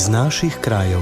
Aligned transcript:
iz 0.00 0.08
naših 0.08 0.56
krajev. 0.60 1.00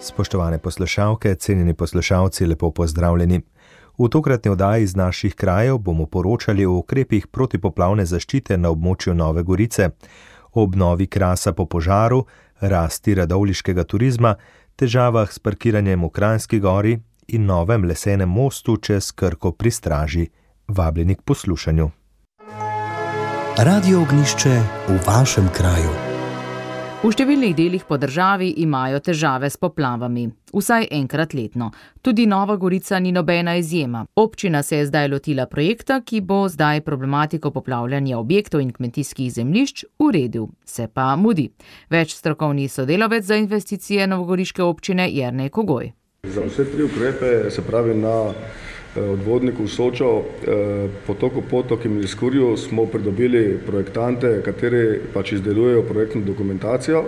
Spoštovane 0.00 0.58
poslušalke, 0.58 1.34
cenjeni 1.34 1.74
poslušalci, 1.74 2.46
lepo 2.46 2.70
pozdravljeni. 2.70 3.40
V 3.98 4.08
tokratni 4.08 4.50
oddaji 4.50 4.82
iz 4.82 4.96
naših 4.96 5.34
krajev 5.34 5.78
bomo 5.78 6.06
poročali 6.06 6.66
o 6.66 6.72
ukrepih 6.72 7.26
protipoplavne 7.26 8.06
zaščite 8.06 8.56
na 8.56 8.70
območju 8.70 9.14
Nove 9.14 9.42
Gorice, 9.42 9.90
o 10.52 10.62
obnovi 10.62 11.06
krasa 11.06 11.52
po 11.52 11.66
požaru, 11.66 12.24
rasti 12.60 13.14
radovliškega 13.14 13.84
turizma, 13.84 14.34
težavah 14.76 15.32
s 15.32 15.38
parkiranjem 15.38 16.04
v 16.04 16.10
Kranjski 16.10 16.60
gori 16.60 16.94
in 17.26 17.44
novem 17.46 17.84
lesenem 17.84 18.28
mostu 18.28 18.76
čez 18.76 19.10
Krko 19.12 19.52
pri 19.52 19.70
Straži. 19.70 20.24
Vabljeni 20.68 21.14
k 21.14 21.20
poslušanju. 21.20 21.90
Radio 23.58 24.00
ognišče 24.00 24.56
v 24.88 24.98
vašem 25.06 25.52
kraju. 25.52 26.11
V 27.02 27.10
številnih 27.10 27.56
delih 27.58 27.82
po 27.82 27.96
državi 27.98 28.52
imajo 28.62 29.00
težave 29.02 29.48
s 29.50 29.58
poplavami, 29.58 30.28
vsaj 30.54 30.84
enkrat 30.94 31.32
letno. 31.34 31.72
Tudi 31.98 32.28
Nova 32.30 32.54
Gorica 32.54 33.00
ni 33.02 33.10
nobena 33.10 33.56
izjema. 33.58 34.04
Občina 34.14 34.60
se 34.62 34.76
je 34.76 34.86
zdaj 34.86 35.08
lotila 35.10 35.48
projekta, 35.50 35.98
ki 36.06 36.20
bo 36.22 36.44
zdaj 36.46 36.84
problematiko 36.86 37.50
poplavljanja 37.50 38.20
objektov 38.20 38.62
in 38.62 38.70
kmetijskih 38.70 39.32
zemljišč 39.34 39.84
uredil, 39.98 40.46
se 40.64 40.86
pa 40.86 41.16
mudi. 41.18 41.48
Več 41.90 42.14
strokovni 42.14 42.68
sodelavec 42.70 43.26
za 43.26 43.34
investicije 43.34 44.06
Novogoriške 44.06 44.62
občine 44.62 45.10
Jrnej 45.10 45.50
Kogoj. 45.50 45.90
Za 46.22 46.46
vse 46.46 46.70
tri 46.70 46.86
ukrepe, 46.86 47.50
se 47.50 47.66
pravi 47.66 47.98
na 47.98 48.30
odvodniku 48.96 49.68
Sočo, 49.68 50.22
potoku 51.06 51.42
Potok 51.50 51.84
in 51.84 51.98
Liskurju, 51.98 52.56
smo 52.56 52.86
pridobili 52.86 53.58
projektante, 53.66 54.42
kateri 54.44 55.00
pač 55.14 55.32
izdelujejo 55.32 55.82
projektno 55.82 56.20
dokumentacijo. 56.20 57.04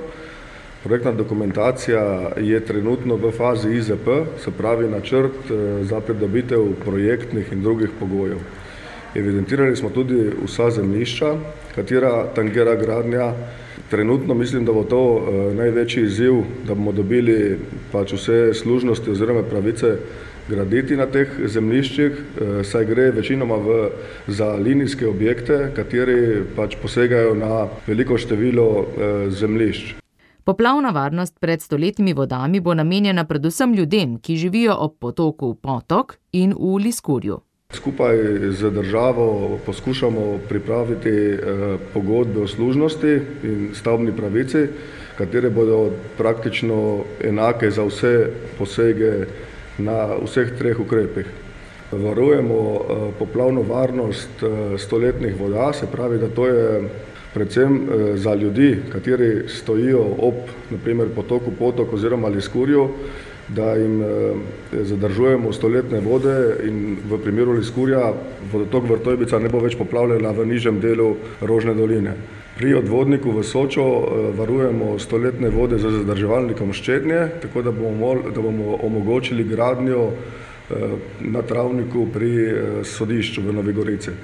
Projektna 0.85 1.13
dokumentacija 1.13 2.31
je 2.41 2.61
trenutno 2.61 3.17
v 3.17 3.31
fazi 3.33 3.71
IZP, 3.77 4.09
se 4.45 4.51
pravi 4.51 4.89
načrt 4.89 5.53
za 5.83 6.01
pridobitev 6.01 6.67
projektnih 6.85 7.53
in 7.53 7.63
drugih 7.63 7.91
pogojev. 8.01 8.39
Evidentirali 9.15 9.77
smo 9.77 9.91
tudi 9.91 10.31
vsa 10.45 10.71
zemljišča, 10.71 11.37
katera 11.75 12.27
tangira 12.35 12.75
gradnja. 12.75 13.33
Trenutno 13.91 14.35
mislim, 14.35 14.65
da 14.65 14.73
bo 14.73 14.85
to 14.85 15.03
največji 15.55 16.03
izziv, 16.05 16.35
da 16.67 16.75
bomo 16.75 16.93
dobili 16.93 17.59
pač 17.93 18.13
vse 18.13 18.55
služnosti 18.55 19.11
oziroma 19.11 19.43
pravice 19.43 19.97
graditi 20.49 20.97
na 20.97 21.07
teh 21.07 21.29
zemljiščih, 21.47 22.13
saj 22.65 22.85
gre 22.85 23.11
večinoma 23.11 23.57
v, 23.57 23.79
za 24.27 24.53
linijske 24.55 25.09
objekte, 25.09 25.71
kateri 25.77 26.45
pač 26.57 26.77
posegajo 26.83 27.35
na 27.35 27.67
veliko 27.87 28.19
število 28.19 28.69
zemljišč. 29.29 29.95
Poplavna 30.45 30.91
varnost 30.93 31.39
pred 31.41 31.63
stoletnimi 31.63 32.13
vodami 32.13 32.61
bo 32.61 32.75
namenjena 32.75 33.25
predvsem 33.25 33.73
ljudem, 33.75 34.19
ki 34.21 34.37
živijo 34.37 34.77
ob 34.77 34.99
potoku 35.01 35.55
Potok 35.55 36.19
in 36.33 36.53
v 36.53 36.77
Liskurju. 36.85 37.41
Skupaj 37.73 38.17
z 38.53 38.71
državo 38.71 39.59
poskušamo 39.67 40.39
pripraviti 40.49 41.39
pogodbe 41.95 42.45
o 42.45 42.47
služnosti 42.49 43.15
in 43.43 43.71
stavbni 43.75 44.13
pravici, 44.13 44.67
katere 45.19 45.51
bodo 45.51 45.91
praktično 46.19 47.05
enake 47.25 47.71
za 47.71 47.89
vse 47.89 48.31
posege 48.59 49.27
na 49.79 50.17
vseh 50.25 50.53
treh 50.59 50.81
ukrepih. 50.81 51.27
Varujemo 51.93 52.81
poplavno 53.19 53.63
varnost 53.63 54.43
stoletnih 54.79 55.41
voda, 55.41 55.73
se 55.73 55.87
pravi, 55.87 56.19
da 56.19 56.29
to 56.29 56.47
je 56.47 56.89
predvsem 57.35 57.89
za 58.15 58.35
ljudi, 58.35 58.79
kateri 58.93 59.49
stojijo 59.49 60.03
ob 60.19 60.35
na 60.71 60.79
primer 60.85 61.09
potoku 61.15 61.51
Potok 61.59 61.93
oziroma 61.93 62.29
Liskurju, 62.29 62.89
da 63.49 63.75
jim 63.75 64.03
zadržujemo 64.73 65.53
stoletne 65.53 66.01
vode 66.01 66.57
in 66.65 66.97
v 67.11 67.19
primeru 67.19 67.53
Liskurja 67.53 68.13
vodotok 68.53 68.89
Vrtojbica 68.89 69.39
ne 69.39 69.49
bo 69.49 69.61
več 69.61 69.77
poplavljala 69.77 70.33
v 70.33 70.47
nižjem 70.49 70.81
delu 70.81 71.17
Rožne 71.41 71.75
doline. 71.75 72.17
Pri 72.57 72.75
odvodniku 72.79 73.35
v 73.35 73.43
Sočo 73.43 73.85
varujemo 74.39 74.95
stoletne 74.99 75.51
vode 75.51 75.79
z 75.79 75.91
zadrževalnikom 76.01 76.73
Ščednje, 76.73 77.41
tako 77.43 77.63
da 77.67 77.73
bomo 77.75 78.15
da 78.31 78.41
bomo 78.41 78.79
omogočili 78.83 79.45
gradnjo 79.45 80.13
na 81.21 81.43
travniku 81.43 82.07
pri 82.13 82.31
sodišču 82.85 83.43
v 83.43 83.53
Novi 83.53 83.73
Gorici. 83.73 84.15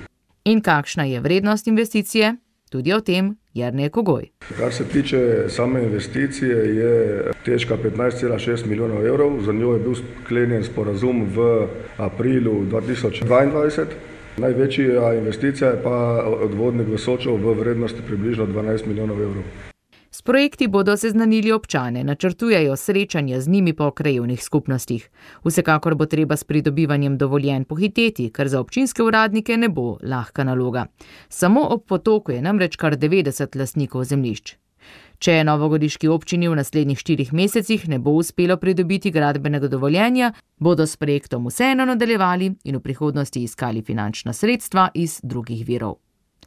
In 0.45 0.63
kakšna 0.63 1.05
je 1.05 1.21
vrednost 1.21 1.67
investicije? 1.67 2.37
Tudi 2.71 2.95
o 2.95 3.01
tem 3.01 3.35
Jernej 3.55 3.91
Kogoj. 3.91 4.31
Kar 4.59 4.73
se 4.73 4.85
tiče 4.85 5.49
same 5.49 5.83
investicije, 5.83 6.57
je 6.77 6.93
težka 7.45 7.77
petnajst 7.77 8.19
cela 8.19 8.39
šest 8.39 8.67
milijonov 8.67 9.07
evrov, 9.07 9.41
za 9.43 9.53
njo 9.53 9.73
je 9.73 9.79
bil 9.79 9.95
sklenjen 9.95 10.65
sporazum 10.65 11.25
v 11.35 11.67
aprilu 11.99 12.65
dva 12.65 12.81
tisoč 12.81 13.25
dvaindvajset. 13.27 13.89
Največja 14.39 15.15
investicija 15.15 15.71
je 15.71 15.83
pa 15.83 16.23
odvodnik 16.47 16.87
v 16.89 16.99
Sočo 16.99 17.35
v 17.37 17.59
vrednosti 17.59 18.07
približno 18.07 18.47
dvanajst 18.47 18.87
milijonov 18.87 19.23
evrov. 19.23 19.70
S 20.13 20.23
projekti 20.23 20.67
bodo 20.69 20.97
seznanili 20.97 21.53
občane, 21.53 22.05
načrtujejo 22.05 22.77
srečanja 22.77 23.41
z 23.41 23.49
njimi 23.49 23.73
po 23.73 23.91
krajevnih 23.91 24.43
skupnostih. 24.45 25.11
Vsekakor 25.45 25.95
bo 25.95 26.07
treba 26.07 26.37
s 26.37 26.45
pridobivanjem 26.45 27.19
dovoljenj 27.19 27.65
pohiteti, 27.65 28.31
kar 28.31 28.49
za 28.49 28.61
občinske 28.61 29.03
uradnike 29.03 29.57
ne 29.57 29.69
bo 29.69 29.99
lahka 30.03 30.45
naloga. 30.45 30.87
Samo 31.29 31.61
ob 31.61 31.85
potoku 31.87 32.33
je 32.33 32.43
namreč 32.43 32.77
kar 32.77 32.97
devetdeset 32.97 33.55
lastnikov 33.55 34.05
zemljišč. 34.05 34.57
Če 35.19 35.45
novogoriški 35.45 36.09
občini 36.09 36.49
v 36.49 36.57
naslednjih 36.57 36.99
štirih 36.99 37.33
mesecih 37.33 37.89
ne 37.89 37.99
bo 37.99 38.11
uspelo 38.17 38.57
pridobiti 38.57 39.11
gradbenega 39.11 39.69
dovoljenja, 39.69 40.33
bodo 40.59 40.87
s 40.87 40.97
projektom 40.97 41.47
vseeno 41.47 41.85
nadaljevali 41.85 42.51
in 42.65 42.77
v 42.77 42.81
prihodnosti 42.81 43.43
iskali 43.45 43.83
finančna 43.83 44.33
sredstva 44.33 44.89
iz 44.95 45.21
drugih 45.23 45.67
virov. 45.69 46.01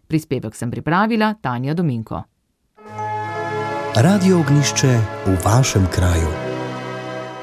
Prispevek 0.07 0.55
sem 0.55 0.71
pripravila 0.71 1.35
Tanja 1.41 1.73
Dominko. 1.73 2.23
Radio 3.95 4.39
Ognišče 4.39 4.87
v 5.25 5.45
vašem 5.45 5.85
kraju. 5.93 6.27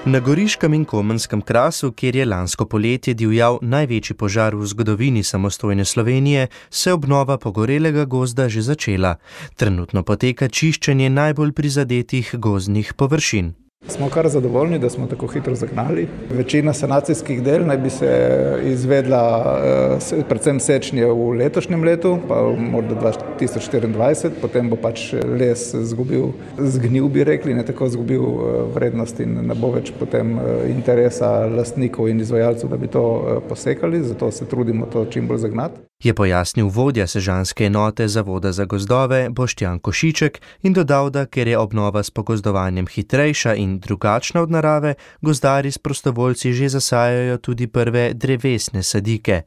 Na 0.04 0.20
Goriškem 0.20 0.74
in 0.74 0.84
Komenjskem 0.84 1.42
krasu, 1.42 1.92
kjer 1.92 2.16
je 2.16 2.24
lansko 2.26 2.66
poletje 2.66 3.14
divjal 3.14 3.58
največji 3.62 4.16
požar 4.16 4.56
v 4.56 4.66
zgodovini 4.66 5.22
samostojne 5.22 5.84
Slovenije, 5.84 6.48
se 6.70 6.92
obnova 6.92 7.38
pogorelega 7.38 8.04
gozda 8.04 8.48
že 8.48 8.62
začela. 8.62 9.16
Trenutno 9.56 10.02
poteka 10.02 10.48
čiščenje 10.48 11.10
najbolj 11.10 11.52
prizadetih 11.52 12.34
gozdnih 12.34 12.94
površin. 12.94 13.54
Smo 13.90 14.08
kar 14.10 14.28
zadovoljni, 14.28 14.78
da 14.78 14.90
smo 14.90 15.06
tako 15.06 15.26
hitro 15.26 15.54
zagnali. 15.54 16.08
Večina 16.30 16.72
sanacijskih 16.72 17.42
del 17.42 17.66
naj 17.66 17.78
bi 17.78 17.90
se 17.90 18.10
izvedla 18.64 19.22
predvsem 20.28 20.60
sečnje 20.60 21.06
v 21.06 21.30
letošnjem 21.40 21.84
letu, 21.84 22.18
pa 22.28 22.38
morda 22.58 22.94
dva 22.94 23.12
tisoč 23.38 23.66
štiriindvajset, 23.66 24.38
potem 24.40 24.70
bo 24.70 24.78
pač 24.80 25.10
les 25.40 25.74
izgubil, 25.74 26.30
zgnil, 26.58 27.08
bi 27.08 27.24
rekli, 27.24 27.54
ne, 27.54 27.66
tako 27.66 27.90
izgubil 27.90 28.24
vrednost 28.74 29.20
in 29.20 29.40
ne 29.50 29.58
bo 29.58 29.74
več 29.74 29.92
potem 29.98 30.36
interesa 30.70 31.48
lastnikov 31.50 32.08
in 32.08 32.20
izvajalcev, 32.20 32.70
da 32.70 32.76
bi 32.76 32.88
to 32.88 33.04
posekali, 33.48 34.04
zato 34.06 34.30
se 34.30 34.46
trudimo 34.46 34.86
to 34.92 35.04
čim 35.10 35.26
bolj 35.26 35.48
zagnati. 35.48 35.89
Je 36.02 36.14
pojasnil 36.14 36.68
vodja 36.72 37.06
sežanske 37.06 37.66
enote 37.66 38.08
Zavoda 38.08 38.52
za 38.52 38.64
gozdove 38.64 39.28
Boštjan 39.30 39.78
Košiček 39.78 40.40
in 40.62 40.72
dodal, 40.72 41.10
da 41.10 41.26
ker 41.26 41.48
je 41.48 41.58
obnova 41.58 42.02
s 42.02 42.10
pogozdovanjem 42.10 42.86
hitrejša 42.86 43.54
in 43.54 43.78
drugačna 43.78 44.40
od 44.42 44.50
narave, 44.50 44.94
gozdarji 45.20 45.72
s 45.72 45.78
prostovoljci 45.78 46.52
že 46.52 46.68
zasajajo 46.68 47.36
tudi 47.38 47.66
prve 47.66 48.14
drevesne 48.14 48.82
sadike. 48.82 49.42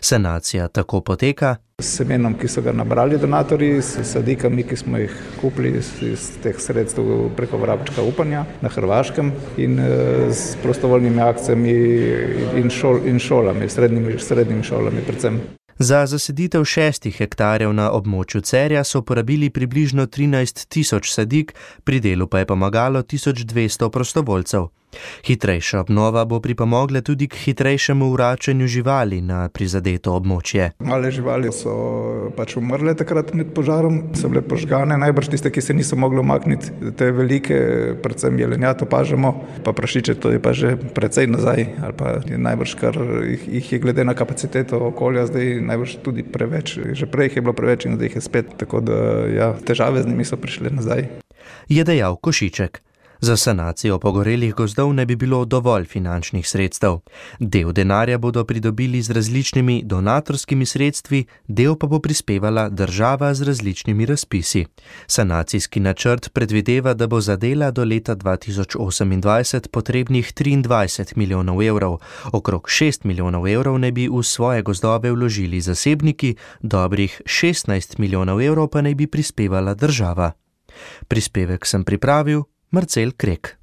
Sanacija 0.00 0.68
tako 0.68 1.00
poteka: 1.00 1.56
S 1.78 1.96
semenom, 1.96 2.34
ki 2.34 2.48
so 2.48 2.62
ga 2.62 2.72
nabrali 2.72 3.18
donatorji, 3.18 3.82
s 3.82 4.00
sadikami, 4.02 4.62
ki 4.62 4.76
smo 4.76 4.98
jih 4.98 5.12
kupili 5.40 5.76
iz 5.76 6.30
teh 6.42 6.56
sredstev 6.58 7.28
preko 7.36 7.60
vrabčka 7.60 8.02
Upanja 8.02 8.44
na 8.62 8.68
Hrvaškem, 8.68 9.32
in 9.56 9.78
s 10.32 10.56
prostovoljnimi 10.62 11.20
akcijami 11.20 11.70
in 12.56 12.72
in 13.04 13.18
šolami, 13.18 13.68
srednjimi, 13.68 14.18
srednjimi 14.18 14.62
šolami 14.62 15.06
predvsem. 15.06 15.57
Za 15.78 16.06
zasaditev 16.06 16.64
šestih 16.64 17.16
hektarjev 17.16 17.72
na 17.72 17.90
območju 17.94 18.40
Cerja 18.40 18.84
so 18.84 19.02
porabili 19.02 19.50
približno 19.50 20.06
trinajst 20.06 20.66
tisoč 20.68 21.12
sadik, 21.12 21.54
pri 21.84 22.00
delu 22.00 22.26
pa 22.26 22.42
je 22.42 22.46
pomagalo 22.46 23.02
tisoč 23.02 23.44
dvesto 23.46 23.90
prostovoljcev. 23.90 24.66
Hitrejša 25.26 25.80
obnova 25.80 26.24
bo 26.24 26.40
pripomogla 26.40 27.00
tudi 27.00 27.28
k 27.28 27.36
hitrejšemu 27.36 28.10
vračanju 28.12 28.66
živali 28.66 29.20
na 29.20 29.48
prizadeto 29.48 30.14
območje. 30.16 30.70
Male 30.80 31.10
živali 31.12 31.52
so 31.52 31.74
pač 32.36 32.56
umrle 32.56 32.94
takrat 32.96 33.34
med 33.34 33.52
požarom, 33.54 34.14
so 34.16 34.30
bile 34.32 34.42
požgane, 34.42 34.96
najbrž 34.98 35.28
tiste, 35.34 35.52
ki 35.52 35.60
se 35.60 35.76
niso 35.76 35.96
mogle 35.96 36.20
umakniti. 36.24 36.72
Te 36.96 37.10
velike, 37.12 37.58
predvsem 38.02 38.38
jelenjad 38.40 38.82
opažamo, 38.86 39.34
pa 39.64 39.72
prašiče, 39.72 40.16
to 40.22 40.32
je 40.34 40.42
pa 40.42 40.52
že 40.56 40.74
precej 40.96 41.28
nazaj, 41.28 41.66
ali 41.84 41.94
pa 41.98 42.18
najbrž 42.24 42.74
kar 42.80 42.96
jih 43.46 43.72
je 43.72 43.78
glede 43.78 44.04
na 44.04 44.14
kapaciteto 44.14 44.80
okolja 44.90 45.26
zdaj 45.28 45.60
najbrž 45.68 46.00
tudi 46.02 46.24
preveč. 46.24 46.78
Že 46.78 47.06
prej 47.06 47.30
jih 47.30 47.36
je 47.36 47.44
bilo 47.44 47.52
preveč 47.52 47.86
in 47.86 48.00
zdaj 48.00 48.08
jih 48.08 48.18
je 48.18 48.24
spet, 48.24 48.56
tako 48.58 48.80
da 48.80 48.98
ja, 49.28 49.52
težave 49.52 50.02
z 50.02 50.08
njimi 50.08 50.24
so 50.24 50.40
prišle 50.40 50.72
nazaj. 50.72 51.08
je 51.68 51.84
dejal 51.84 52.16
Košiček. 52.16 52.87
Za 53.20 53.36
sanacijo 53.36 53.98
pogorelih 53.98 54.54
gozdov 54.54 54.92
ne 54.94 55.06
bi 55.06 55.16
bilo 55.16 55.44
dovolj 55.44 55.84
finančnih 55.84 56.48
sredstev. 56.48 56.98
Del 57.38 57.72
denarja 57.72 58.18
bodo 58.18 58.44
pridobili 58.44 59.02
z 59.02 59.10
različnimi 59.10 59.82
donatorskimi 59.84 60.66
sredstvi, 60.66 61.24
del 61.48 61.76
pa 61.76 61.86
bo 61.86 61.98
prispevala 61.98 62.68
država 62.68 63.34
z 63.34 63.42
različnimi 63.42 64.06
razpisi. 64.06 64.66
Sanacijski 65.06 65.80
načrt 65.80 66.32
predvideva, 66.32 66.94
da 66.94 67.06
bo 67.06 67.20
za 67.20 67.36
dela 67.36 67.70
do 67.70 67.84
leta 67.84 68.16
2028 68.16 69.68
potrebnih 69.68 70.32
23 70.34 71.16
milijonov 71.16 71.62
evrov, 71.62 71.98
okrog 72.32 72.68
6 72.68 73.04
milijonov 73.04 73.48
evrov 73.48 73.78
ne 73.78 73.92
bi 73.92 74.08
v 74.08 74.22
svoje 74.22 74.62
gozdove 74.62 75.12
vložili 75.12 75.60
zasebniki, 75.60 76.36
dobrih 76.60 77.20
16 77.24 77.98
milijonov 77.98 78.42
evrov 78.42 78.68
pa 78.68 78.80
ne 78.80 78.94
bi 78.94 79.06
prispevala 79.06 79.74
država. 79.74 80.32
Prispevek 81.08 81.66
sem 81.66 81.84
pripravil. 81.84 82.42
Marcel 82.70 83.12
Krek. 83.16 83.56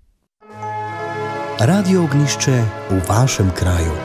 Radio 1.59 2.03
ognišče 2.03 2.63
v 2.89 3.01
vašem 3.09 3.51
kraju. 3.55 4.04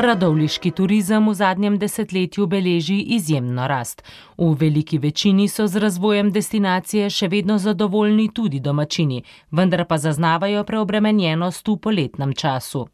Radovliški 0.00 0.70
turizem 0.70 1.28
v 1.28 1.34
zadnjem 1.34 1.74
desetletju 1.78 2.46
beleži 2.46 2.94
izjemno 3.16 3.66
rast. 3.68 4.02
V 4.38 4.54
veliki 4.60 4.98
večini 4.98 5.48
so 5.48 5.66
z 5.66 5.76
razvojem 5.76 6.30
destinacije 6.32 7.10
še 7.10 7.28
vedno 7.28 7.58
zadovoljni 7.58 8.30
tudi 8.32 8.60
domačini, 8.60 9.18
vendar 9.50 9.84
pa 9.84 9.98
zaznavajo 9.98 10.62
preobremenjenost 10.64 11.68
v 11.68 11.76
poletnem 11.76 12.32
času. 12.32 12.86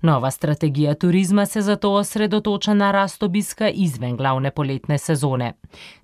Nova 0.00 0.30
strategija 0.30 0.94
turizma 0.94 1.44
se 1.46 1.60
zato 1.60 1.90
osredotoča 1.92 2.74
na 2.74 2.90
rast 2.90 3.22
obiska 3.22 3.68
izven 3.68 4.16
glavne 4.16 4.50
poletne 4.50 4.98
sezone. 4.98 5.52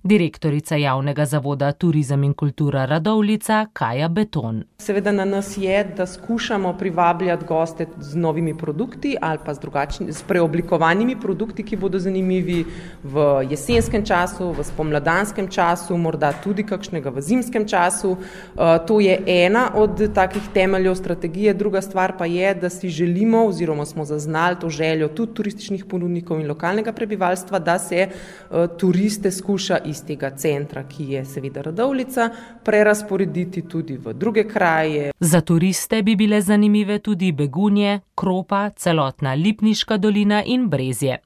Direktorica 0.03 0.75
javnega 0.75 1.25
zavoda 1.25 1.71
Turizem 1.71 2.23
in 2.23 2.33
kultura 2.33 2.85
Radovlica 2.85 3.65
Kaja 3.73 4.07
Beton. 4.07 4.63
Seveda 4.77 5.11
na 5.11 5.25
nas 5.25 5.57
je, 5.57 5.83
da 5.97 6.05
skušamo 6.05 6.77
privabljati 6.77 7.45
goste 7.45 7.87
z 7.97 8.15
novimi 8.15 8.57
produkti 8.57 9.17
ali 9.21 9.39
pa 9.45 9.53
z 9.53 9.59
drugačnimi 9.59 10.13
preoblikovanimi 10.43 11.15
produkti, 11.15 11.63
ki 11.63 11.75
bodo 11.75 11.99
zanimivi 11.99 12.65
v 13.03 13.47
jesenskem 13.49 14.05
času, 14.05 14.51
v 14.51 14.63
spomladanskem 14.63 15.47
času, 15.47 15.97
morda 15.97 16.33
tudi 16.43 16.63
kakšnega 16.63 17.09
v 17.09 17.21
zimskem 17.21 17.67
času. 17.67 18.17
Eh, 18.17 18.79
to 18.87 18.99
je 18.99 19.15
ena 19.27 19.71
od 19.75 20.13
takih 20.13 20.43
temeljev 20.53 20.95
strategije. 20.95 21.53
Druga 21.53 21.81
stvar 21.81 22.17
pa 22.17 22.25
je, 22.25 22.53
da 22.55 22.69
si 22.69 22.89
želimo 22.89 23.45
oziroma 23.45 23.85
smo 23.85 24.05
zaznali 24.05 24.59
to 24.59 24.69
željo 24.69 25.07
tudi 25.07 25.33
turističnih 25.33 25.85
ponudnikov 25.85 26.39
in 26.39 26.47
lokalnega 26.47 26.91
prebivalstva, 26.91 27.59
da 27.59 27.79
se 27.79 27.95
eh, 27.95 28.67
turiste 28.79 29.31
skuša 29.31 29.77
iz 29.85 30.03
tega 30.03 30.29
centra, 30.29 30.83
ki 30.83 31.03
je 31.13 31.25
seveda 31.25 31.61
Radovlica, 31.61 32.29
prerasporediti 32.63 33.61
tudi 33.61 33.97
v 33.97 34.13
druge 34.13 34.43
kraje. 34.47 35.11
Za 35.19 35.41
turiste 35.41 36.01
bi 36.03 36.15
bile 36.15 36.41
zanimive 36.41 36.99
tudi 36.99 37.31
begunje, 37.31 37.99
kropa, 38.15 38.69
celotna 38.69 39.33
Lipniška 39.33 39.97
dolina 39.97 40.32
Črna 40.33 40.43
in 40.45 40.69
Brezje. 40.69 41.17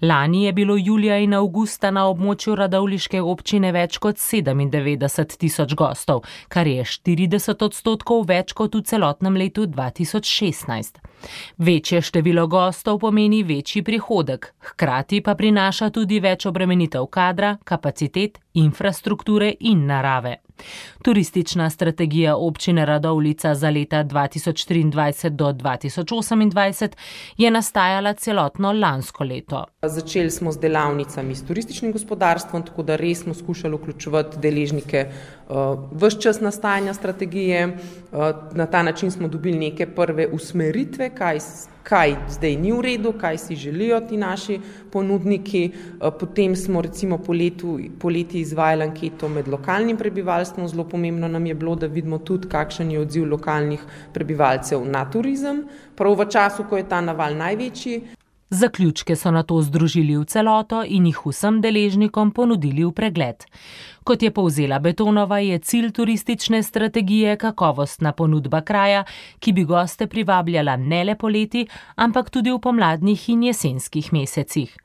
Lani 0.00 0.44
je 0.44 0.52
bilo 0.52 0.76
julija 0.76 1.18
in 1.18 1.34
avgusta 1.34 1.90
na 1.90 2.06
območju 2.06 2.54
Radovliške 2.54 3.20
občine 3.20 3.72
več 3.72 3.98
kot 3.98 4.16
97 4.16 5.36
tisoč 5.38 5.74
gostov, 5.74 6.22
kar 6.48 6.66
je 6.66 6.84
40 6.84 7.64
odstotkov 7.64 8.26
več 8.28 8.52
kot 8.52 8.74
v 8.74 8.82
celotnem 8.82 9.36
letu 9.36 9.66
2016. 9.66 11.02
Večje 11.58 12.02
število 12.02 12.46
gostov 12.46 12.98
pomeni 12.98 13.42
večji 13.42 13.82
prihodek, 13.82 14.52
hkrati 14.60 15.20
pa 15.20 15.34
prinaša 15.34 15.90
tudi 15.90 16.20
več 16.20 16.46
obremenitev 16.46 17.06
kadra, 17.10 17.56
kapacitet, 17.64 18.38
infrastrukture 18.54 19.54
in 19.60 19.86
narave. 19.86 20.38
Turistična 21.02 21.70
strategija 21.70 22.36
občine 22.36 22.86
Radovlica 22.86 23.54
za 23.54 23.70
leta 23.70 24.04
2023 24.04 25.28
do 25.28 25.52
2028 25.52 26.88
je 27.36 27.50
nastajala 27.50 28.12
celotno 28.12 28.72
lansko 28.72 29.24
leto. 29.24 29.64
Začeli 29.82 30.30
smo 30.30 30.52
z 30.52 30.60
delavnicami 30.60 31.34
s 31.34 31.46
turističnim 31.46 31.92
gospodarstvom, 31.92 32.62
tako 32.62 32.82
da 32.82 32.96
res 32.96 33.22
smo 33.22 33.34
skušali 33.34 33.76
vključevati 33.76 34.38
deležnike 34.38 35.06
uh, 35.48 35.56
vse 35.92 36.20
čas 36.20 36.40
nastajanja 36.40 36.94
strategije. 36.94 37.66
Uh, 37.66 38.18
na 38.52 38.66
ta 38.66 38.82
način 38.82 39.10
smo 39.10 39.28
dobili 39.28 39.58
neke 39.58 39.86
prve 39.86 40.28
usmeritve, 40.32 41.10
kaj 41.14 41.40
kaj 41.82 42.16
zdaj 42.30 42.56
ni 42.56 42.72
v 42.72 42.80
redu, 42.80 43.12
kaj 43.18 43.38
si 43.38 43.56
želijo 43.56 44.00
ti 44.00 44.16
naši 44.16 44.60
ponudniki. 44.90 45.64
Eh, 45.64 46.10
potem 46.20 46.56
smo 46.56 46.82
recimo 46.82 47.18
poleti 47.98 48.40
izvajali 48.40 48.82
anketo 48.82 49.28
med 49.28 49.48
lokalnim 49.48 49.96
prebivalstvom, 49.96 50.68
zelo 50.68 50.84
pomembno 50.84 51.28
nam 51.28 51.46
je 51.46 51.54
bilo, 51.54 51.76
da 51.76 51.86
vidimo 51.86 52.18
tudi, 52.18 52.48
kakšen 52.48 52.90
je 52.90 53.00
odziv 53.00 53.28
lokalnih 53.30 53.80
prebivalcev 54.12 54.84
na 54.84 55.04
turizem, 55.10 55.64
prav 55.96 56.18
v 56.18 56.28
času, 56.30 56.64
ko 56.68 56.76
je 56.76 56.88
ta 56.88 57.00
naval 57.00 57.36
največji. 57.36 58.21
Zaključke 58.54 59.16
so 59.16 59.30
na 59.30 59.42
to 59.42 59.62
združili 59.62 60.16
v 60.16 60.24
celoto 60.28 60.82
in 60.84 61.06
jih 61.08 61.20
vsem 61.24 61.62
deležnikom 61.64 62.34
ponudili 62.36 62.84
v 62.84 62.90
pregled. 62.92 63.46
Kot 64.04 64.22
je 64.22 64.30
povzela 64.30 64.78
Betonova, 64.78 65.38
je 65.38 65.58
cilj 65.58 65.92
turistične 65.96 66.60
strategije 66.62 67.36
kakovostna 67.36 68.12
ponudba 68.12 68.60
kraja, 68.60 69.06
ki 69.40 69.52
bi 69.52 69.64
goste 69.64 70.06
privabljala 70.06 70.76
ne 70.76 71.00
le 71.04 71.16
poleti, 71.16 71.64
ampak 71.96 72.30
tudi 72.30 72.52
v 72.52 72.60
pomladnih 72.60 73.28
in 73.28 73.48
jesenskih 73.48 74.12
mesecih. 74.12 74.76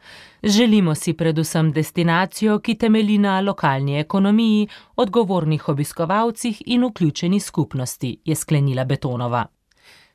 Želimo 0.44 0.96
si 0.96 1.14
predvsem 1.14 1.72
destinacijo, 1.72 2.60
ki 2.60 2.76
temeli 2.76 3.18
na 3.18 3.42
lokalni 3.42 4.00
ekonomiji, 4.00 4.68
odgovornih 4.96 5.70
obiskovalcih 5.70 6.64
in 6.66 6.88
vključeni 6.88 7.40
skupnosti, 7.40 8.18
je 8.26 8.36
sklenila 8.36 8.86
Betonova. 8.86 9.48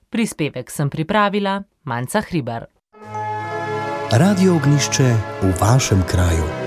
Prispevek 0.08 0.70
sem 0.70 0.90
pripravila 0.90 1.62
Manca 1.84 2.20
Hribar. 2.20 2.66
Radio 4.12 4.55
ognišče 4.56 5.14
v 5.43 5.61
vašem 5.61 6.03
kraju. 6.06 6.62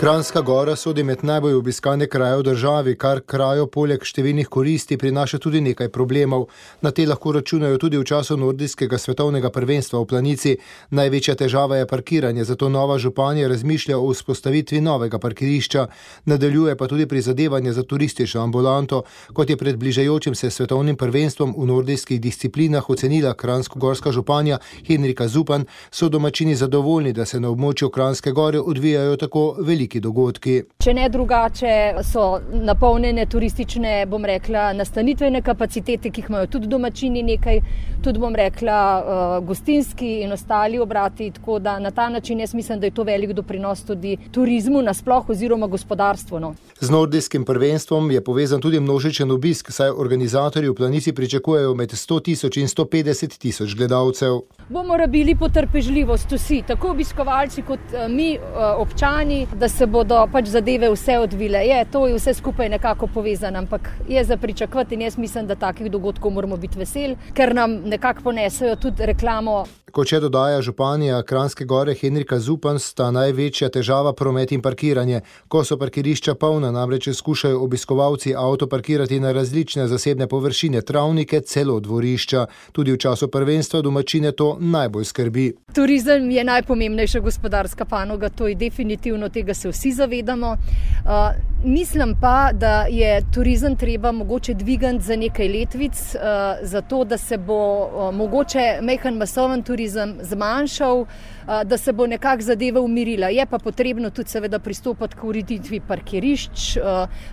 Kranska 0.00 0.40
gora 0.40 0.76
sodi 0.76 1.02
med 1.04 1.18
najbolj 1.22 1.54
obiskane 1.54 2.06
kraje 2.08 2.36
v 2.36 2.42
državi, 2.42 2.92
kar 2.96 3.18
krajo 3.20 3.66
poleg 3.68 4.00
številnih 4.00 4.46
koristi 4.48 4.96
prinaša 4.96 5.36
tudi 5.44 5.60
nekaj 5.60 5.90
problemov. 5.92 6.46
Na 6.80 6.88
te 6.88 7.04
lahko 7.04 7.34
računajo 7.36 7.76
tudi 7.76 8.00
v 8.00 8.06
času 8.08 8.38
nordijskega 8.40 8.96
svetovnega 8.96 9.50
prvenstva 9.52 10.00
v 10.00 10.06
planici. 10.08 10.54
Največja 10.96 11.34
težava 11.42 11.76
je 11.76 11.88
parkiranje, 11.90 12.46
zato 12.48 12.70
nova 12.72 12.96
županja 12.96 13.50
razmišlja 13.52 13.98
o 13.98 14.06
vzpostavitvi 14.14 14.80
novega 14.80 15.20
parkirišča. 15.20 15.84
Nadaljuje 16.32 16.78
pa 16.80 16.88
tudi 16.88 17.04
prizadevanje 17.04 17.76
za 17.76 17.84
turistično 17.84 18.40
ambulanto. 18.40 19.02
Kot 19.36 19.52
je 19.52 19.58
pred 19.60 19.76
bližajočim 19.76 20.34
se 20.34 20.48
svetovnim 20.50 20.96
prvenstvom 20.96 21.52
v 21.58 21.68
nordijskih 21.74 22.20
disciplinah 22.20 22.88
ocenila 22.88 23.34
Kransko-gorska 23.34 24.16
županja 24.16 24.62
Henrika 24.88 25.28
Zupan, 25.28 25.68
so 25.90 26.08
domačini 26.08 26.56
zadovoljni, 26.56 27.12
da 27.12 27.28
se 27.28 27.40
na 27.40 27.52
območju 27.52 27.92
Kranske 27.92 28.32
gore 28.32 28.64
odvijajo 28.64 29.20
tako 29.20 29.46
veliki 29.60 29.89
veliki 29.90 30.00
dogodki. 30.00 30.62
Če 30.80 30.94
ne 30.94 31.08
drugače, 31.08 32.02
so 32.04 32.40
napolnjene 32.52 33.26
turistične, 33.26 34.06
bom 34.06 34.24
rekla, 34.24 34.72
nastanitvene 34.72 35.42
kapacitete, 35.42 36.10
ki 36.10 36.22
jih 36.22 36.30
imajo 36.30 36.46
tudi 36.46 36.68
domačini 36.68 37.22
nekaj, 37.22 37.60
tudi 38.02 38.18
bom 38.18 38.34
rekla, 38.34 38.78
uh, 39.00 39.46
gostinski 39.46 40.22
in 40.22 40.32
ostali 40.32 40.78
obrati. 40.78 41.30
Tako 41.30 41.58
da 41.58 41.78
na 41.78 41.90
ta 41.90 42.08
način 42.08 42.40
jaz 42.40 42.54
mislim, 42.54 42.80
da 42.80 42.86
je 42.86 42.94
to 42.94 43.02
velik 43.02 43.32
doprinos 43.32 43.84
tudi 43.84 44.16
turizmu 44.32 44.82
nasploh 44.82 45.28
oziroma 45.28 45.66
gospodarstvu. 45.66 46.40
No. 46.40 46.54
Z 46.80 46.90
nordijskim 46.90 47.44
prvenstvom 47.44 48.10
je 48.10 48.24
povezan 48.24 48.60
tudi 48.60 48.80
množičen 48.80 49.30
obisk, 49.30 49.72
saj 49.72 49.90
organizatorji 49.90 50.70
v 50.70 50.74
planici 50.74 51.12
pričakujejo 51.12 51.74
med 51.74 51.92
100 51.92 52.22
tisoč 52.22 52.56
in 52.56 52.68
150 52.68 53.38
tisoč 53.38 53.74
gledalcev. 53.76 54.40
Bomo 54.68 54.96
rabili 54.96 55.34
potrpežljivost 55.34 56.32
vsi, 56.32 56.62
tako 56.66 56.90
obiskovalci 56.90 57.62
kot 57.62 57.92
uh, 57.92 58.08
mi, 58.08 58.32
uh, 58.38 58.80
občani, 58.80 59.46
da 59.58 59.68
se 59.68 59.79
se 59.80 59.86
bodo 59.86 60.16
pač 60.32 60.50
zadeve 60.52 60.90
vse 60.92 61.14
odvile. 61.18 61.62
Je, 61.64 61.84
to 61.92 62.02
je 62.06 62.18
vse 62.18 62.34
skupaj 62.36 62.68
nekako 62.68 63.06
povezano, 63.14 63.58
ampak 63.58 63.88
je 64.08 64.24
za 64.24 64.36
pričakovati 64.36 64.94
in 64.94 65.06
jaz 65.06 65.16
mislim, 65.18 65.46
da 65.46 65.54
takih 65.56 65.88
dogodkov 65.90 66.34
moramo 66.36 66.56
biti 66.60 66.78
veseli, 66.78 67.16
ker 67.34 67.54
nam 67.56 67.78
nekako 67.88 68.28
ponesajo 68.28 68.76
tudi 68.76 69.06
reklamo. 69.06 69.64
Kot 69.90 70.06
če 70.06 70.20
dodaja 70.22 70.60
županja 70.62 71.18
Kranske 71.26 71.64
gore 71.66 71.96
Henrika 71.98 72.38
Zupan, 72.38 72.78
sta 72.78 73.08
največja 73.10 73.70
težava 73.74 74.12
promet 74.14 74.52
in 74.54 74.62
parkiranje. 74.62 75.22
Ko 75.50 75.64
so 75.66 75.74
parkirišča 75.80 76.36
polna, 76.38 76.70
namreč 76.70 77.08
skušajo 77.18 77.58
obiskovalci 77.64 78.34
avto 78.38 78.68
parkirati 78.70 79.18
na 79.20 79.32
različne 79.34 79.88
zasebne 79.90 80.28
površine, 80.30 80.82
travnike, 80.86 81.40
celo 81.40 81.80
dvorišča. 81.80 82.46
Tudi 82.72 82.94
v 82.94 83.00
času 83.02 83.28
prvenstva 83.28 83.82
domačine 83.82 84.32
to 84.32 84.52
najbolj 84.60 85.08
skrbi. 85.10 85.46
Turizem 85.74 86.30
je 86.30 86.44
najpomembnejša 86.44 87.20
gospodarska 87.20 87.84
panoga, 87.84 88.28
to 88.28 88.46
je 88.46 88.54
definitivno, 88.54 89.28
tega 89.28 89.54
se 89.54 89.68
vsi 89.74 89.92
zavedamo. 89.92 90.54
Uh, 90.54 91.50
Mislim 91.64 92.16
pa, 92.20 92.50
da 92.52 92.86
je 92.88 93.20
turizem 93.34 93.76
treba 93.76 94.12
mogoče 94.12 94.54
dvigati 94.54 95.04
za 95.04 95.16
nekaj 95.16 95.48
letvic, 95.48 96.14
uh, 96.14 96.20
zato 96.62 97.04
da 97.04 97.18
se 97.18 97.38
bo 97.38 97.84
uh, 97.84 98.14
mogoče 98.14 98.78
mehen 98.82 99.14
masoven 99.14 99.62
turizem 99.62 99.79
zmanjšal, 99.88 100.96
uh, 101.00 101.08
da 101.46 101.78
se 101.78 101.92
bo 101.92 102.06
nekako 102.06 102.42
zadeva 102.42 102.80
umirila. 102.80 103.28
Je 103.28 103.46
pa 103.46 103.58
potrebno 103.58 104.10
tudi 104.10 104.28
seveda 104.28 104.58
pristopiti 104.58 105.16
k 105.16 105.24
ureditvi 105.24 105.80
parkirišč, 105.80 106.78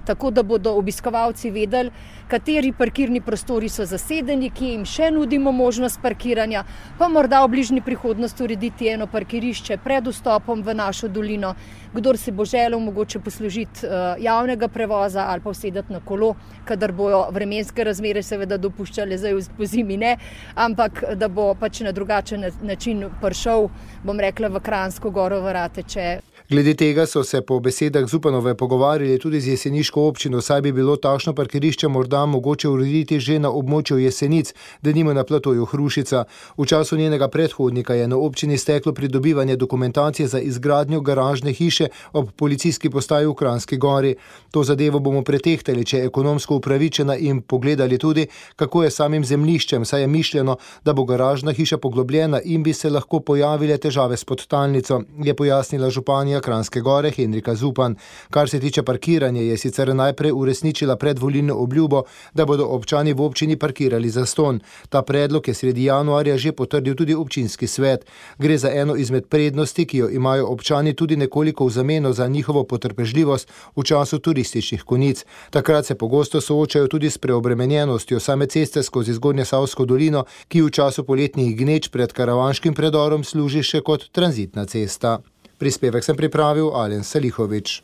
tako 0.06 0.32
da 0.32 0.44
bodo 0.44 0.74
obiskovalci 0.78 1.52
vedeli, 1.52 1.92
kateri 2.28 2.72
parkirni 2.72 3.22
prostori 3.22 3.70
so 3.70 3.86
zasedeni, 3.86 4.50
ki 4.50 4.72
jim 4.74 4.86
še 4.86 5.12
nudimo 5.12 5.52
možnost 5.52 6.02
parkiranja, 6.02 6.64
pa 7.00 7.08
morda 7.08 7.44
v 7.46 7.52
bližnji 7.56 7.82
prihodnosti 7.82 8.44
urediti 8.44 8.90
eno 8.92 9.08
parkirišče 9.08 9.78
pred 9.84 10.08
vstopom 10.08 10.64
v 10.64 10.76
našo 10.76 11.08
dolino, 11.08 11.54
kdor 11.94 12.18
si 12.18 12.32
bo 12.32 12.46
želel 12.46 12.80
mogoče 12.80 13.20
poslužiti 13.20 13.88
javnega 14.20 14.68
prevoza 14.68 15.28
ali 15.28 15.42
pa 15.42 15.50
usedeti 15.50 15.94
na 15.94 16.00
kolo, 16.00 16.36
kadar 16.66 16.92
bojo 16.92 17.26
vremenske 17.32 17.84
razmere 17.84 18.24
seveda 18.24 18.58
dopuščale, 18.58 19.18
zdaj 19.18 19.34
v 19.58 19.66
zimi 19.66 19.98
ne, 19.98 20.18
ampak 20.56 21.04
da 21.16 21.28
bo 21.28 21.54
pač 21.60 21.82
na 21.86 21.92
drugačen 21.92 22.44
način 22.62 23.06
prišel, 23.22 23.70
bom 24.08 24.20
rekla, 24.20 24.48
v 24.48 24.64
Kransko 24.64 25.12
goro 25.12 25.42
v 25.44 25.52
Rateče. 25.52 26.08
Glede 26.50 26.74
tega 26.74 27.06
so 27.06 27.24
se 27.24 27.42
po 27.42 27.60
besedah 27.60 28.06
Zupanove 28.08 28.54
pogovarjali 28.56 29.20
tudi 29.20 29.42
z 29.42 29.48
jeseniško 29.48 30.04
občino, 30.08 30.42
saj 30.42 30.62
bi 30.62 30.72
bilo 30.72 30.96
takšno 30.96 31.34
parkirišče 31.36 31.88
morda 31.88 32.26
mogoče 32.26 32.70
urediti 32.70 33.20
že 33.20 33.40
na 33.40 33.50
območju 33.52 33.98
jesenic, 33.98 34.54
da 34.82 34.94
nima 34.96 35.14
na 35.14 35.24
platoju 35.24 35.66
Hrušica. 35.66 36.24
V 36.58 36.66
času 36.66 36.98
njenega 36.98 37.28
predhodnika 37.28 37.94
je 37.94 38.08
na 38.08 38.18
občini 38.18 38.58
steklo 38.58 38.94
pridobivanje 38.94 39.56
dokumentacije 39.56 40.28
za 40.28 40.40
izgradnjo 40.40 41.02
garažne 41.02 41.52
hiše 41.54 41.88
ob 42.14 42.32
policijski 42.32 42.90
postaji 42.90 43.28
v 43.28 43.34
Kranski 43.34 43.78
gori. 43.78 44.16
To 44.52 44.64
zadevo 44.64 45.00
bomo 45.00 45.24
pretehtali, 45.24 45.86
če 45.86 45.98
je 45.98 46.06
ekonomsko 46.06 46.56
upravičena 46.56 47.18
in 47.18 47.42
pogledali 47.42 47.98
tudi, 47.98 48.28
kako 48.56 48.84
je 48.84 48.92
samim 48.92 49.26
zemliščem, 49.26 49.86
saj 49.86 50.02
je 50.02 50.08
mišljeno, 50.08 50.58
da 50.86 50.94
bo 50.94 51.04
garažna 51.04 51.52
hiša 51.52 51.78
poglobljena 51.78 52.42
in 52.44 52.64
bi 52.64 52.74
se 52.74 52.90
lahko 52.90 53.20
pojavile 53.20 53.78
težave 53.78 54.18
s 54.18 54.24
podtalnico, 54.24 55.02
je 55.24 55.36
pojasnila 55.36 55.90
županja 55.90 56.37
županja 56.38 56.42
Kranske 56.42 56.82
gore 56.82 57.12
Henrika 57.12 57.56
Zupan. 57.56 57.96
Kar 58.30 58.50
se 58.50 58.60
tiče 58.60 58.84
parkiranja, 58.84 59.42
je 59.42 59.58
sicer 59.58 59.96
najprej 59.96 60.32
uresničila 60.32 60.96
predvolilno 60.96 61.56
obljubo, 61.56 62.04
da 62.34 62.46
bodo 62.46 62.66
občani 62.66 63.14
v 63.14 63.22
občini 63.22 63.58
parkirali 63.58 64.10
za 64.10 64.26
ston. 64.26 64.60
Ta 64.90 65.02
predlog 65.02 65.48
je 65.48 65.54
sredi 65.54 65.84
januarja 65.84 66.38
že 66.38 66.52
potrdil 66.52 66.96
tudi 66.96 67.16
občinski 67.16 67.68
svet. 67.68 68.06
Gre 68.38 68.58
za 68.58 68.70
eno 68.70 68.96
izmed 68.96 69.28
prednosti, 69.30 69.86
ki 69.86 69.98
jo 69.98 70.10
imajo 70.10 70.48
občani 70.48 70.94
tudi 70.94 71.16
nekoliko 71.16 71.66
v 71.66 71.70
zameno 71.70 72.14
za 72.14 72.28
njihovo 72.28 72.64
potrpežljivost 72.64 73.50
v 73.76 73.84
času 73.84 74.20
turističnih 74.20 74.84
konic. 74.84 75.26
Takrat 75.50 75.86
se 75.86 75.96
pogosto 75.96 76.42
soočajo 76.42 76.88
tudi 76.88 77.10
s 77.10 77.18
preobremenjenostjo 77.18 78.20
same 78.20 78.48
ceste 78.48 78.84
skozi 78.84 79.14
zgornje 79.14 79.46
Savsko 79.46 79.86
dolino, 79.86 80.26
ki 80.48 80.62
v 80.62 80.70
času 80.70 81.04
poletnih 81.04 81.58
gneč 81.58 81.90
pred 81.90 82.14
karavanškim 82.14 82.74
predorom 82.74 83.24
služi 83.24 83.64
še 83.64 83.82
kot 83.82 84.10
tranzitna 84.12 84.66
cesta. 84.66 85.20
Prispevek 85.58 86.04
sem 86.06 86.14
pripravil 86.14 86.70
Alen 86.70 87.02
Salihovič. 87.04 87.82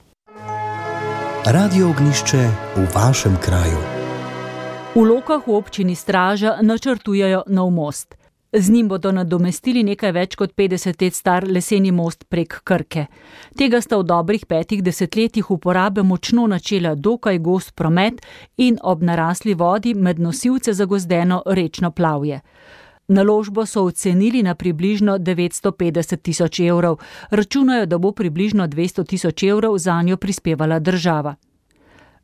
Radio 1.50 1.90
ognišče 1.90 2.42
v 2.78 2.84
vašem 2.94 3.34
kraju. 3.42 3.80
V 4.94 5.02
lokah 5.02 5.42
v 5.48 5.58
občini 5.58 5.96
Straža 5.98 6.62
načrtujejo 6.62 7.50
nov 7.50 7.74
most. 7.74 8.14
Z 8.54 8.70
njim 8.70 8.88
bodo 8.88 9.10
nadomestili 9.12 9.82
nekaj 9.84 10.12
več 10.14 10.36
kot 10.38 10.54
50 10.54 11.02
let 11.02 11.18
star 11.18 11.48
leseni 11.50 11.90
most 11.92 12.30
prek 12.30 12.60
Krke. 12.62 13.08
Tega 13.58 13.82
sta 13.82 13.98
v 13.98 14.06
dobrih 14.06 14.46
petih 14.46 14.84
desetletjih 14.86 15.50
uporabe 15.52 16.04
močno 16.06 16.46
načela 16.48 16.94
dokaj 16.96 17.40
gost 17.40 17.74
promet 17.76 18.22
in 18.58 18.78
ob 18.84 19.02
narasli 19.02 19.58
vodi 19.58 19.96
med 19.98 20.20
nosilce 20.20 20.74
zagozdeno 20.78 21.42
rečno 21.46 21.90
plavje. 21.92 22.42
Naložbo 23.08 23.66
so 23.66 23.84
ocenili 23.84 24.44
na 24.44 24.56
približno 24.56 25.18
950 25.18 26.22
tisoč 26.22 26.60
evrov, 26.60 26.98
računajo, 27.30 27.86
da 27.86 27.98
bo 27.98 28.12
približno 28.12 28.68
200 28.68 29.08
tisoč 29.08 29.44
evrov 29.44 29.78
za 29.78 30.02
njo 30.02 30.18
prispevala 30.18 30.80
država. 30.80 31.36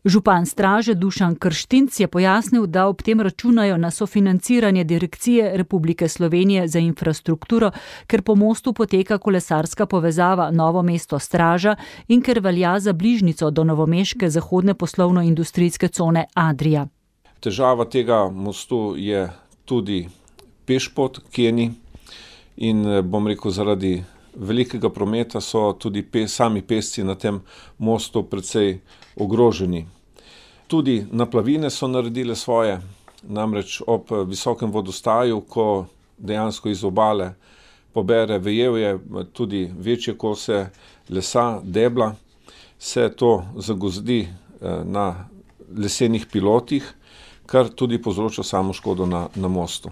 Župan 0.06 0.46
straže 0.46 0.94
Dušan 0.96 1.36
Krštinc 1.36 2.00
je 2.00 2.08
pojasnil, 2.08 2.66
da 2.68 2.88
ob 2.88 3.02
tem 3.02 3.20
računajo 3.22 3.78
na 3.78 3.92
sofinanciranje 3.92 4.84
Direkcije 4.84 5.58
Republike 5.58 6.08
Slovenije 6.08 6.68
za 6.68 6.80
infrastrukturo, 6.80 7.72
ker 8.08 8.22
po 8.22 8.36
mostu 8.36 8.74
poteka 8.74 9.18
kolesarska 9.18 9.86
povezava 9.86 10.52
Novo 10.52 10.84
mesto 10.84 11.20
straža 11.20 11.76
in 12.08 12.22
ker 12.22 12.40
velja 12.40 12.80
za 12.80 12.94
bližnico 12.94 13.52
do 13.52 13.64
novomeške 13.64 14.30
zahodne 14.30 14.74
poslovno-industrijske 14.74 15.88
cone 15.88 16.26
Adrija. 16.34 16.88
Težava 17.40 17.86
tega 17.86 18.30
mostu 18.30 18.96
je 18.98 19.30
tudi 19.66 20.08
pešpot, 20.70 21.18
ki 21.34 21.50
je 21.50 21.52
ni. 21.52 21.68
In 22.70 22.86
eh, 22.86 23.02
bom 23.02 23.28
rekel, 23.28 23.52
zaradi 23.52 23.98
velikega 24.38 24.90
prometa 24.94 25.42
so 25.42 25.72
tudi 25.74 26.04
pe, 26.06 26.28
sami 26.28 26.62
pesci 26.62 27.04
na 27.04 27.16
tem 27.16 27.42
mostu 27.78 28.24
precej 28.24 28.78
ogroženi. 29.18 29.86
Tudi 30.70 31.02
naplavine 31.12 31.70
so 31.74 31.88
naredile 31.90 32.36
svoje, 32.36 32.78
namreč 33.24 33.82
ob 33.88 34.12
eh, 34.12 34.24
visokem 34.30 34.72
vodostaju, 34.72 35.42
ko 35.42 35.86
dejansko 36.18 36.70
iz 36.70 36.84
obale 36.84 37.34
pobere 37.94 38.38
vejevje, 38.38 39.00
tudi 39.34 39.72
večje 39.80 40.18
kose 40.18 40.68
lesa, 41.10 41.60
debla, 41.64 42.14
se 42.80 43.10
to 43.16 43.44
zagozdi 43.58 44.20
eh, 44.22 44.84
na 44.86 45.26
lesenih 45.78 46.28
pilotih, 46.32 46.94
kar 47.46 47.70
tudi 47.70 48.02
povzroča 48.02 48.44
samo 48.44 48.74
škodo 48.74 49.06
na, 49.06 49.28
na 49.36 49.48
mostu. 49.48 49.90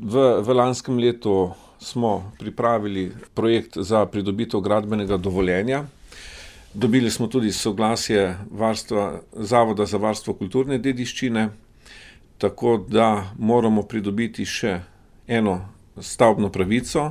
V, 0.00 0.40
v 0.40 0.48
lanskem 0.56 0.96
letu 0.96 1.52
smo 1.78 2.32
pripravili 2.38 3.12
projekt 3.34 3.76
za 3.76 4.06
pridobitev 4.06 4.60
gradbenega 4.60 5.16
dovoljenja. 5.16 5.84
Dobili 6.74 7.10
smo 7.10 7.26
tudi 7.26 7.52
soglasje 7.52 8.36
varstva, 8.50 9.20
Zavoda 9.32 9.86
za 9.86 9.98
varstvo 9.98 10.34
kulturne 10.34 10.78
dediščine, 10.78 11.48
tako 12.38 12.76
da 12.88 13.34
moramo 13.38 13.82
pridobiti 13.82 14.44
še 14.44 14.80
eno 15.28 15.60
stavbno 16.00 16.48
pravico, 16.48 17.10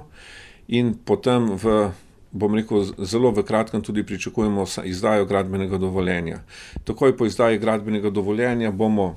in 0.67 0.93
potem, 1.05 1.51
v, 1.61 1.91
bom 2.31 2.55
rekel, 2.55 2.89
zelo 3.05 3.29
v 3.31 3.43
kratkem 3.45 3.81
tudi 3.85 4.03
pričakujemo 4.03 4.65
izdajo 4.85 5.25
gradbenega 5.25 5.77
dovoljenja. 5.77 6.41
Takoj 6.83 7.17
po 7.17 7.25
izdaji 7.25 7.61
gradbenega 7.61 8.09
dovoljenja 8.09 8.71
bomo 8.71 9.15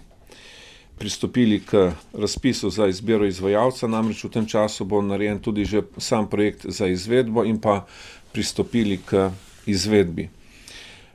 pristopili 0.98 1.60
k 1.60 1.92
razpisu 2.12 2.70
za 2.70 2.86
izbiro 2.86 3.26
izvajalca, 3.26 3.88
namreč 3.88 4.24
v 4.24 4.30
tem 4.30 4.46
času 4.46 4.84
bo 4.84 5.02
narejen 5.02 5.38
tudi 5.38 5.64
že 5.64 5.82
sam 5.98 6.28
projekt 6.30 6.66
za 6.68 6.86
izvedbo 6.86 7.44
in 7.44 7.60
pa 7.60 7.86
pristopili 8.32 9.00
k 9.06 9.30
izvedbi. 9.66 10.28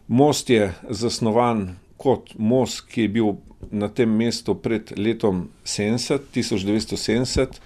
Most 0.08 0.50
je 0.50 0.74
zasnovan 0.90 1.76
kot 1.98 2.34
most, 2.38 2.88
ki 2.88 3.02
je 3.02 3.08
bil 3.08 3.34
na 3.72 3.90
tem 3.90 4.10
mestu 4.10 4.56
pred 4.56 4.94
letom 4.98 5.50
70, 5.66 6.20
1970, 6.36 7.60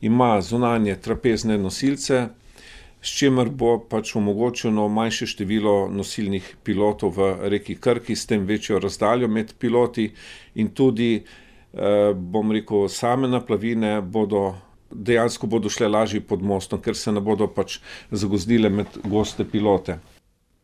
ima 0.00 0.40
zunanje 0.40 0.96
trapezne 0.96 1.58
nosilce, 1.58 2.28
s 3.02 3.12
čimer 3.18 3.48
bo 3.48 3.78
pač 3.78 4.16
omogočeno 4.16 4.88
manjše 4.88 5.26
število 5.30 5.88
nosilnih 5.92 6.56
pilotov 6.64 7.14
v 7.16 7.48
reki 7.52 7.76
Krki, 7.80 8.16
s 8.16 8.26
tem 8.26 8.46
večjo 8.46 8.80
razdaljo 8.82 9.28
med 9.28 9.54
piloti 9.58 10.10
in 10.54 10.72
tudi 10.74 11.22
bom 12.16 12.52
rekel, 12.52 12.88
same 12.88 13.28
naplavine 13.28 14.00
bodo 14.00 14.54
dejansko 14.90 15.46
bodo 15.46 15.68
šle 15.68 15.88
lažje 15.88 16.20
pod 16.20 16.42
mostom, 16.42 16.80
ker 16.80 16.96
se 16.96 17.12
ne 17.12 17.20
bodo 17.20 17.48
pač 17.52 17.80
zagozdile 18.10 18.70
med 18.70 19.00
goste 19.04 19.44
pilote. 19.44 19.98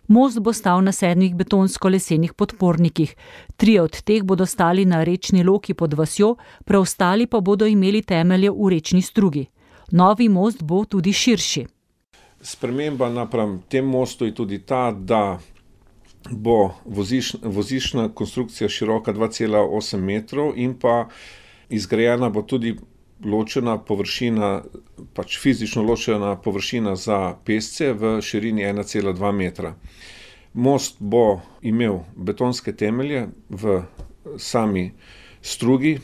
Most 0.09 0.41
bo 0.43 0.53
stal 0.53 0.83
na 0.83 0.93
sedmih 0.93 1.35
betonsko-lesenih 1.39 2.35
podpornikih. 2.35 3.15
Tri 3.57 3.79
od 3.79 4.01
teh 4.03 4.25
bodo 4.27 4.47
stali 4.47 4.85
na 4.85 5.05
rečni 5.05 5.45
loki 5.47 5.75
pod 5.75 5.95
vasjo, 5.95 6.35
preostali 6.65 7.27
pa 7.27 7.41
bodo 7.41 7.67
imeli 7.67 8.03
temelje 8.03 8.51
v 8.51 8.73
rečni 8.75 9.03
strugi. 9.03 9.47
Novi 9.93 10.29
most 10.29 10.63
bo 10.63 10.85
tudi 10.85 11.13
širši. 11.13 11.67
Sprememba 12.43 13.09
napram 13.09 13.61
tem 13.69 13.87
mostu 13.87 14.27
je 14.27 14.35
tudi 14.35 14.59
ta, 14.67 14.91
da 14.91 15.39
bo 16.31 16.75
voziš, 16.85 17.35
vozišna 17.43 18.09
konstrukcija 18.15 18.69
široka 18.69 19.13
2,8 19.13 20.01
metrov 20.01 20.53
in 20.57 20.75
pa 20.79 21.09
izgrajena 21.69 22.31
bo 22.31 22.43
tudi 22.43 22.77
ločena 23.25 23.79
površina, 23.79 24.63
pač 25.15 25.39
fizično 25.39 25.83
ločena 25.83 26.37
površina 26.37 26.97
za 26.97 27.35
pesce 27.45 27.93
v 27.93 28.21
širini 28.23 28.63
1,2 28.63 29.33
metra. 29.33 29.75
Most 30.55 30.97
bo 30.99 31.41
imel 31.63 32.03
betonske 32.17 32.73
temelje 32.77 33.29
v 33.49 33.83
sami 34.37 34.91
strugi, 35.43 35.99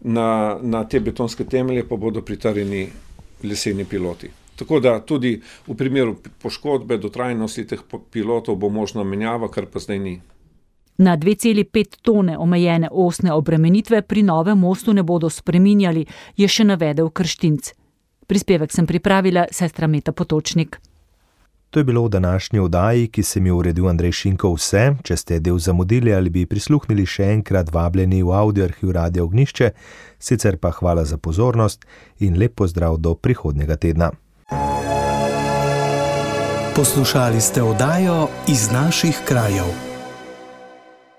na, 0.00 0.58
na 0.62 0.84
te 0.88 1.00
betonske 1.00 1.44
temelje 1.44 1.84
pa 1.88 1.96
bodo 1.96 2.22
pritarjeni 2.22 2.88
leseni 3.44 3.84
piloti. 3.84 4.30
Tako 4.60 4.80
da 4.80 4.98
tudi 5.00 5.40
v 5.66 5.74
primeru 5.74 6.18
poškodbe, 6.42 6.98
dotrajnosti 7.00 7.64
teh 7.64 7.80
pilotov 8.12 8.58
bo 8.60 8.68
možna 8.68 9.04
menjava, 9.08 9.48
kar 9.48 9.66
pa 9.72 9.80
zdaj 9.80 9.98
ni. 9.98 10.20
Na 11.00 11.16
2,5 11.16 11.96
tone 12.02 12.36
omejene 12.38 12.90
osne 12.92 13.32
obremenitve 13.32 14.02
pri 14.02 14.22
novem 14.22 14.58
mostu 14.58 14.92
ne 14.92 15.02
bodo 15.02 15.30
spreminjali, 15.32 16.04
je 16.36 16.48
še 16.48 16.68
navedel 16.68 17.08
Krštinc. 17.08 17.72
Prispevek 18.28 18.72
sem 18.72 18.86
pripravila 18.86 19.46
sestra 19.50 19.88
Meta 19.88 20.12
Potočnik. 20.12 20.76
To 21.70 21.80
je 21.80 21.84
bilo 21.84 22.04
v 22.04 22.12
današnji 22.20 22.60
oddaji, 22.60 23.08
ki 23.08 23.22
sem 23.22 23.46
jo 23.46 23.56
uredil 23.56 23.88
Andrej 23.88 24.12
Šinko 24.12 24.52
vse. 24.58 24.96
Če 25.02 25.16
ste 25.16 25.40
del 25.40 25.58
zamudili 25.58 26.12
ali 26.12 26.30
bi 26.30 26.46
prisluhnili 26.46 27.06
še 27.06 27.32
enkrat, 27.32 27.72
vabljeni 27.72 28.22
v 28.22 28.36
audio 28.36 28.68
arhiv 28.68 28.90
Radio 28.92 29.24
Ognišče, 29.24 29.70
sicer 30.18 30.58
pa 30.60 30.70
hvala 30.70 31.04
za 31.04 31.16
pozornost 31.16 31.86
in 32.18 32.36
lep 32.36 32.60
pozdrav 32.60 32.98
do 32.98 33.14
prihodnega 33.14 33.76
tedna. 33.76 34.10
Poslušali 36.76 37.40
ste 37.40 37.62
oddajo 37.62 38.28
iz 38.48 38.70
naših 38.70 39.20
krajev. 39.28 39.89